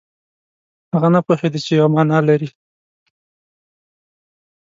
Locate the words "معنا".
1.95-2.19